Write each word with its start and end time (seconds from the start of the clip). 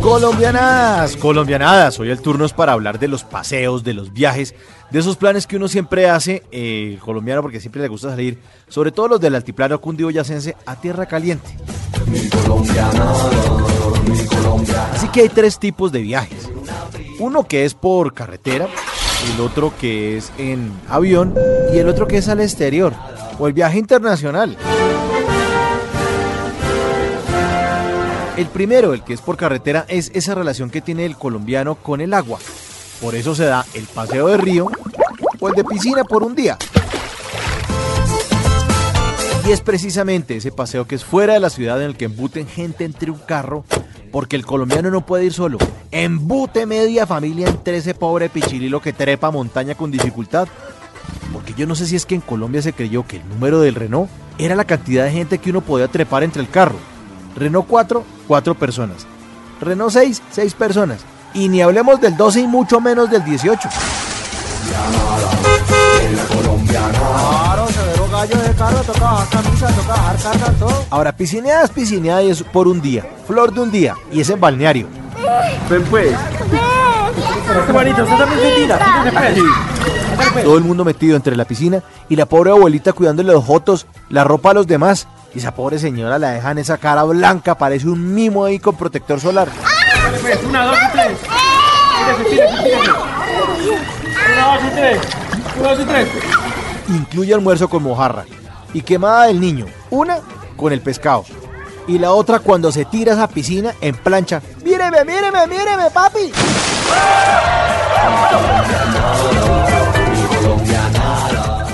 Colombianas, 0.00 1.16
colombianadas, 1.16 2.00
hoy 2.00 2.10
el 2.10 2.20
turno 2.20 2.44
es 2.46 2.52
para 2.52 2.72
hablar 2.72 2.98
de 2.98 3.06
los 3.06 3.22
paseos, 3.22 3.84
de 3.84 3.92
los 3.92 4.12
viajes, 4.12 4.54
de 4.90 4.98
esos 4.98 5.16
planes 5.16 5.46
que 5.46 5.56
uno 5.56 5.68
siempre 5.68 6.08
hace, 6.08 6.42
eh, 6.50 6.98
colombiano, 7.04 7.42
porque 7.42 7.60
siempre 7.60 7.82
le 7.82 7.88
gusta 7.88 8.10
salir, 8.10 8.38
sobre 8.68 8.92
todo 8.92 9.08
los 9.08 9.20
del 9.20 9.34
altiplano 9.34 9.80
cundiboyacense, 9.80 10.56
a 10.64 10.76
tierra 10.76 11.06
caliente. 11.06 11.54
Así 14.94 15.08
que 15.08 15.20
hay 15.20 15.28
tres 15.28 15.58
tipos 15.58 15.92
de 15.92 16.00
viajes. 16.00 16.48
Uno 17.18 17.46
que 17.46 17.64
es 17.64 17.74
por 17.74 18.14
carretera, 18.14 18.68
el 19.34 19.40
otro 19.40 19.72
que 19.78 20.16
es 20.16 20.32
en 20.38 20.72
avión 20.88 21.34
y 21.74 21.78
el 21.78 21.88
otro 21.88 22.08
que 22.08 22.16
es 22.16 22.28
al 22.28 22.40
exterior, 22.40 22.94
o 23.38 23.46
el 23.46 23.52
viaje 23.52 23.78
internacional. 23.78 24.56
El 28.36 28.46
primero, 28.46 28.94
el 28.94 29.02
que 29.02 29.12
es 29.12 29.20
por 29.20 29.36
carretera, 29.36 29.84
es 29.88 30.10
esa 30.14 30.34
relación 30.34 30.70
que 30.70 30.80
tiene 30.80 31.04
el 31.04 31.16
colombiano 31.16 31.74
con 31.74 32.00
el 32.00 32.14
agua. 32.14 32.38
Por 33.00 33.14
eso 33.14 33.34
se 33.34 33.44
da 33.44 33.66
el 33.74 33.84
paseo 33.84 34.28
de 34.28 34.36
río 34.36 34.70
o 35.38 35.48
el 35.48 35.54
de 35.54 35.64
piscina 35.64 36.04
por 36.04 36.22
un 36.22 36.34
día. 36.34 36.56
Y 39.46 39.52
es 39.52 39.60
precisamente 39.60 40.36
ese 40.36 40.52
paseo 40.52 40.86
que 40.86 40.94
es 40.94 41.04
fuera 41.04 41.34
de 41.34 41.40
la 41.40 41.50
ciudad 41.50 41.80
en 41.80 41.88
el 41.88 41.96
que 41.96 42.04
embuten 42.04 42.46
gente 42.46 42.84
entre 42.84 43.10
un 43.10 43.18
carro, 43.18 43.64
porque 44.12 44.36
el 44.36 44.46
colombiano 44.46 44.90
no 44.90 45.04
puede 45.04 45.24
ir 45.24 45.32
solo. 45.32 45.58
Embute 45.90 46.66
media 46.66 47.06
familia 47.06 47.48
entre 47.48 47.78
ese 47.78 47.94
pobre 47.94 48.28
pichililo 48.28 48.80
que 48.80 48.92
trepa 48.92 49.30
montaña 49.30 49.74
con 49.74 49.90
dificultad. 49.90 50.46
Porque 51.32 51.54
yo 51.54 51.66
no 51.66 51.74
sé 51.74 51.86
si 51.86 51.96
es 51.96 52.06
que 52.06 52.14
en 52.14 52.20
Colombia 52.20 52.62
se 52.62 52.72
creyó 52.72 53.06
que 53.06 53.16
el 53.16 53.28
número 53.28 53.60
del 53.60 53.74
Renault 53.74 54.10
era 54.38 54.54
la 54.54 54.64
cantidad 54.64 55.04
de 55.04 55.12
gente 55.12 55.38
que 55.38 55.50
uno 55.50 55.62
podía 55.62 55.88
trepar 55.88 56.22
entre 56.22 56.42
el 56.42 56.48
carro. 56.48 56.76
Renault 57.36 57.66
4, 57.66 58.04
4 58.30 58.54
personas. 58.54 59.08
Renault 59.60 59.90
6, 59.90 60.22
6 60.30 60.54
personas. 60.54 61.00
Y 61.34 61.48
ni 61.48 61.62
hablemos 61.62 62.00
del 62.00 62.16
12 62.16 62.42
y 62.42 62.46
mucho 62.46 62.80
menos 62.80 63.10
del 63.10 63.24
18. 63.24 63.68
Ahora, 70.90 71.10
piscineada 71.10 71.64
es 71.64 71.70
piscineada 71.70 72.22
y 72.22 72.30
es 72.30 72.44
por 72.44 72.68
un 72.68 72.80
día. 72.80 73.04
Flor 73.26 73.52
de 73.52 73.62
un 73.62 73.72
día. 73.72 73.96
Y 74.12 74.20
es 74.20 74.30
en 74.30 74.38
balneario. 74.38 74.86
Ven 75.68 75.82
pues. 75.90 76.16
Todo 80.42 80.56
el 80.56 80.64
mundo 80.64 80.84
metido 80.84 81.16
entre 81.16 81.36
la 81.36 81.44
piscina 81.44 81.82
y 82.08 82.16
la 82.16 82.26
pobre 82.26 82.50
abuelita 82.50 82.92
cuidándole 82.92 83.32
los 83.32 83.44
jotos, 83.44 83.86
la 84.08 84.24
ropa 84.24 84.50
a 84.50 84.54
los 84.54 84.66
demás. 84.66 85.06
Y 85.34 85.38
esa 85.38 85.54
pobre 85.54 85.78
señora 85.78 86.18
la 86.18 86.32
dejan 86.32 86.58
esa 86.58 86.78
cara 86.78 87.04
blanca, 87.04 87.56
parece 87.56 87.88
un 87.88 88.14
mimo 88.14 88.44
ahí 88.44 88.58
con 88.58 88.76
protector 88.76 89.20
solar. 89.20 89.48
Pues, 90.20 90.38
una, 90.44 90.64
dos 90.64 90.76
y 90.76 90.92
tres. 90.92 91.18
Una, 94.34 94.46
dos 94.46 94.60
y 94.64 94.70
tres. 94.74 95.00
Una, 95.58 95.68
dos 95.70 95.80
y 95.80 95.84
tres. 95.84 96.08
Incluye 96.88 97.34
almuerzo 97.34 97.68
con 97.68 97.82
mojarra 97.82 98.24
y 98.74 98.82
quemada 98.82 99.26
del 99.26 99.40
niño. 99.40 99.66
Una 99.90 100.18
con 100.56 100.72
el 100.72 100.80
pescado. 100.80 101.24
Y 101.86 101.98
la 101.98 102.12
otra 102.12 102.40
cuando 102.40 102.70
se 102.72 102.84
tira 102.84 103.12
a 103.12 103.14
esa 103.16 103.28
piscina 103.28 103.74
en 103.80 103.96
plancha. 103.96 104.42
¡Míreme, 104.64 105.04
míreme, 105.04 105.46
míreme, 105.46 105.90
papi! 105.92 106.32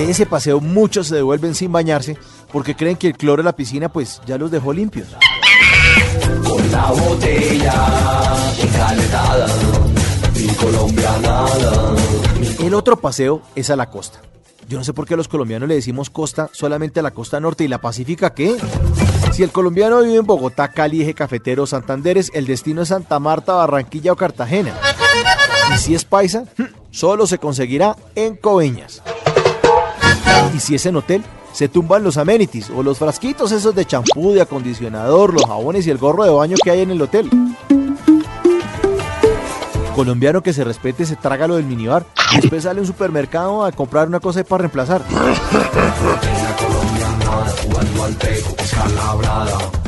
De 0.00 0.10
ese 0.10 0.24
paseo 0.24 0.62
muchos 0.62 1.08
se 1.08 1.16
devuelven 1.16 1.54
sin 1.54 1.70
bañarse 1.72 2.16
porque 2.50 2.74
creen 2.74 2.96
que 2.96 3.08
el 3.08 3.18
cloro 3.18 3.42
de 3.42 3.44
la 3.44 3.54
piscina 3.54 3.90
pues 3.90 4.22
ya 4.24 4.38
los 4.38 4.50
dejó 4.50 4.72
limpios. 4.72 5.08
Con 6.42 6.72
la 6.72 6.86
botella 6.86 7.74
encalentada, 8.58 9.46
mi 10.34 10.46
colombianada. 10.54 11.94
El 12.60 12.72
otro 12.72 12.96
paseo 12.98 13.42
es 13.54 13.68
a 13.68 13.76
la 13.76 13.90
costa. 13.90 14.22
Yo 14.70 14.78
no 14.78 14.84
sé 14.84 14.94
por 14.94 15.06
qué 15.06 15.12
a 15.12 15.16
los 15.18 15.28
colombianos 15.28 15.68
le 15.68 15.74
decimos 15.74 16.08
costa 16.08 16.48
solamente 16.54 17.00
a 17.00 17.02
la 17.02 17.10
costa 17.10 17.38
norte 17.38 17.64
y 17.64 17.68
la 17.68 17.82
pacífica, 17.82 18.32
¿qué? 18.32 18.56
Si 19.32 19.42
el 19.42 19.52
colombiano 19.52 20.00
vive 20.00 20.16
en 20.16 20.24
Bogotá, 20.24 20.68
Cali, 20.68 21.02
Eje 21.02 21.12
Cafetero, 21.12 21.66
Santanderes, 21.66 22.30
el 22.32 22.46
destino 22.46 22.80
es 22.80 22.88
Santa 22.88 23.18
Marta, 23.18 23.52
Barranquilla 23.52 24.12
o 24.12 24.16
Cartagena. 24.16 24.72
Y 25.74 25.78
si 25.78 25.94
es 25.94 26.06
paisa, 26.06 26.44
solo 26.90 27.26
se 27.26 27.36
conseguirá 27.36 27.96
en 28.14 28.36
Coveñas. 28.36 29.02
Y 30.54 30.60
si 30.60 30.74
es 30.74 30.86
en 30.86 30.96
hotel, 30.96 31.24
se 31.52 31.68
tumban 31.68 32.02
los 32.02 32.16
amenities 32.16 32.70
o 32.70 32.82
los 32.82 32.98
frasquitos 32.98 33.52
esos 33.52 33.74
de 33.74 33.84
champú, 33.84 34.32
de 34.32 34.42
acondicionador, 34.42 35.34
los 35.34 35.44
jabones 35.44 35.86
y 35.86 35.90
el 35.90 35.98
gorro 35.98 36.24
de 36.24 36.30
baño 36.30 36.56
que 36.62 36.70
hay 36.70 36.80
en 36.82 36.90
el 36.90 37.02
hotel. 37.02 37.28
Colombiano 39.94 40.42
que 40.42 40.52
se 40.52 40.64
respete 40.64 41.04
se 41.04 41.16
traga 41.16 41.46
lo 41.46 41.56
del 41.56 41.66
minibar. 41.66 42.06
y 42.32 42.40
Después 42.40 42.62
sale 42.62 42.78
a 42.78 42.82
un 42.82 42.86
supermercado 42.86 43.64
a 43.64 43.72
comprar 43.72 44.08
una 44.08 44.20
cosa 44.20 44.42
para 44.44 44.62
reemplazar. 44.62 45.02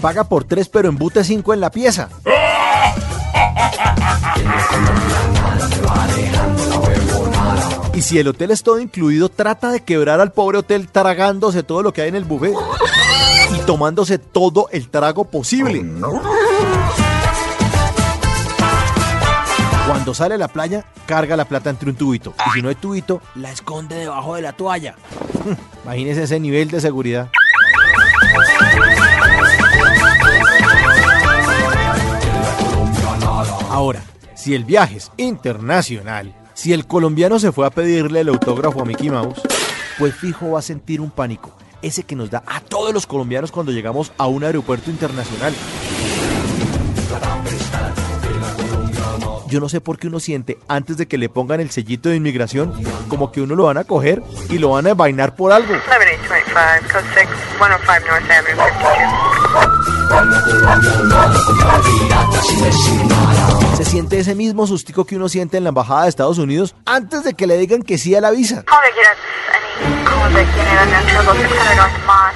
Paga 0.00 0.24
por 0.24 0.44
tres 0.44 0.68
pero 0.68 0.88
embute 0.88 1.24
cinco 1.24 1.54
en 1.54 1.60
la 1.60 1.70
pieza. 1.70 2.08
Y 8.02 8.04
si 8.04 8.18
el 8.18 8.26
hotel 8.26 8.50
es 8.50 8.64
todo 8.64 8.80
incluido, 8.80 9.28
trata 9.28 9.70
de 9.70 9.78
quebrar 9.78 10.20
al 10.20 10.32
pobre 10.32 10.58
hotel 10.58 10.88
tragándose 10.88 11.62
todo 11.62 11.84
lo 11.84 11.92
que 11.92 12.02
hay 12.02 12.08
en 12.08 12.16
el 12.16 12.24
buffet 12.24 12.52
y 13.54 13.60
tomándose 13.60 14.18
todo 14.18 14.66
el 14.72 14.88
trago 14.88 15.24
posible. 15.24 15.84
Cuando 19.86 20.14
sale 20.14 20.34
a 20.34 20.38
la 20.38 20.48
playa, 20.48 20.84
carga 21.06 21.36
la 21.36 21.44
plata 21.44 21.70
entre 21.70 21.90
un 21.90 21.94
tubito. 21.94 22.34
Y 22.48 22.50
si 22.50 22.60
no 22.60 22.70
hay 22.70 22.74
tubito, 22.74 23.22
la 23.36 23.52
esconde 23.52 23.94
debajo 23.94 24.34
de 24.34 24.42
la 24.42 24.52
toalla. 24.52 24.96
Imagínese 25.84 26.24
ese 26.24 26.40
nivel 26.40 26.72
de 26.72 26.80
seguridad. 26.80 27.30
Ahora, 33.70 34.02
si 34.34 34.56
el 34.56 34.64
viaje 34.64 34.96
es 34.96 35.12
internacional, 35.16 36.34
si 36.62 36.72
el 36.72 36.86
colombiano 36.86 37.40
se 37.40 37.50
fue 37.50 37.66
a 37.66 37.70
pedirle 37.70 38.20
el 38.20 38.28
autógrafo 38.28 38.82
a 38.82 38.84
Mickey 38.84 39.10
Mouse, 39.10 39.42
pues 39.98 40.14
fijo 40.14 40.52
va 40.52 40.60
a 40.60 40.62
sentir 40.62 41.00
un 41.00 41.10
pánico, 41.10 41.50
ese 41.82 42.04
que 42.04 42.14
nos 42.14 42.30
da 42.30 42.44
a 42.46 42.60
todos 42.60 42.94
los 42.94 43.04
colombianos 43.04 43.50
cuando 43.50 43.72
llegamos 43.72 44.12
a 44.16 44.28
un 44.28 44.44
aeropuerto 44.44 44.88
internacional. 44.88 45.52
Yo 49.52 49.60
no 49.60 49.68
sé 49.68 49.82
por 49.82 49.98
qué 49.98 50.06
uno 50.06 50.18
siente 50.18 50.56
antes 50.66 50.96
de 50.96 51.06
que 51.06 51.18
le 51.18 51.28
pongan 51.28 51.60
el 51.60 51.70
sellito 51.70 52.08
de 52.08 52.16
inmigración 52.16 52.72
como 53.08 53.30
que 53.30 53.42
uno 53.42 53.54
lo 53.54 53.64
van 53.64 53.76
a 53.76 53.84
coger 53.84 54.22
y 54.48 54.56
lo 54.56 54.70
van 54.70 54.86
a 54.86 54.94
vainar 54.94 55.36
por 55.36 55.52
algo. 55.52 55.74
7825, 55.74 56.90
code 56.90 57.04
6, 57.12 57.28
105 57.58 57.68
North 57.68 57.90
Avenue, 57.90 58.16
52. 63.26 63.76
Se 63.76 63.84
siente 63.84 64.18
ese 64.18 64.34
mismo 64.34 64.66
sustico 64.66 65.04
que 65.04 65.16
uno 65.16 65.28
siente 65.28 65.58
en 65.58 65.64
la 65.64 65.68
embajada 65.68 66.04
de 66.04 66.08
Estados 66.08 66.38
Unidos 66.38 66.74
antes 66.86 67.22
de 67.22 67.34
que 67.34 67.46
le 67.46 67.58
digan 67.58 67.82
que 67.82 67.98
sí 67.98 68.14
a 68.14 68.22
la 68.22 68.30
visa. 68.30 68.64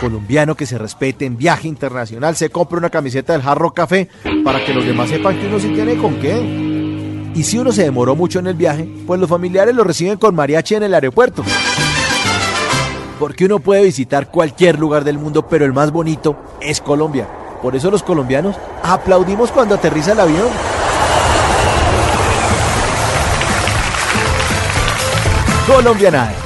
Colombiano 0.00 0.54
que 0.54 0.66
se 0.66 0.76
respete 0.76 1.24
en 1.24 1.38
viaje 1.38 1.66
internacional, 1.66 2.36
se 2.36 2.50
compra 2.50 2.76
una 2.76 2.90
camiseta 2.90 3.32
del 3.32 3.40
Jarro 3.40 3.72
Café 3.72 4.10
para 4.44 4.62
que 4.66 4.74
los 4.74 4.84
demás 4.84 5.08
sepan 5.08 5.40
que 5.40 5.46
uno 5.46 5.58
sí 5.58 5.68
tiene 5.68 5.96
con 5.96 6.16
qué. 6.20 6.65
Y 7.36 7.44
si 7.44 7.58
uno 7.58 7.70
se 7.70 7.82
demoró 7.82 8.16
mucho 8.16 8.38
en 8.38 8.46
el 8.46 8.54
viaje, 8.54 8.88
pues 9.06 9.20
los 9.20 9.28
familiares 9.28 9.74
lo 9.74 9.84
reciben 9.84 10.16
con 10.16 10.34
mariachi 10.34 10.76
en 10.76 10.84
el 10.84 10.94
aeropuerto. 10.94 11.44
Porque 13.20 13.44
uno 13.44 13.58
puede 13.58 13.82
visitar 13.82 14.30
cualquier 14.30 14.78
lugar 14.78 15.04
del 15.04 15.18
mundo, 15.18 15.46
pero 15.46 15.66
el 15.66 15.74
más 15.74 15.92
bonito 15.92 16.34
es 16.62 16.80
Colombia. 16.80 17.28
Por 17.60 17.76
eso 17.76 17.90
los 17.90 18.02
colombianos 18.02 18.56
aplaudimos 18.82 19.52
cuando 19.52 19.74
aterriza 19.74 20.12
el 20.12 20.20
avión. 20.20 20.48
Colombianada. 25.66 26.45